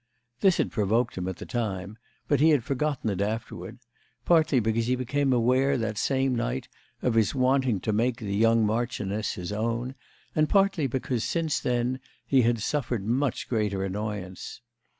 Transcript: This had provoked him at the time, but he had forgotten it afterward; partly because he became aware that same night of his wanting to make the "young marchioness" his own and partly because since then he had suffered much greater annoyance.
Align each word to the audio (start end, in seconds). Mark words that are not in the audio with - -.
This 0.39 0.57
had 0.57 0.71
provoked 0.71 1.15
him 1.15 1.27
at 1.27 1.35
the 1.35 1.45
time, 1.45 1.95
but 2.27 2.39
he 2.39 2.49
had 2.49 2.63
forgotten 2.63 3.07
it 3.11 3.21
afterward; 3.21 3.77
partly 4.25 4.59
because 4.59 4.87
he 4.87 4.95
became 4.95 5.31
aware 5.31 5.77
that 5.77 5.95
same 5.95 6.33
night 6.35 6.67
of 7.03 7.13
his 7.13 7.35
wanting 7.35 7.79
to 7.81 7.93
make 7.93 8.17
the 8.17 8.35
"young 8.35 8.65
marchioness" 8.65 9.33
his 9.35 9.51
own 9.51 9.93
and 10.35 10.49
partly 10.49 10.87
because 10.87 11.23
since 11.23 11.59
then 11.59 11.99
he 12.25 12.41
had 12.41 12.63
suffered 12.63 13.05
much 13.05 13.47
greater 13.47 13.83
annoyance. 13.83 14.61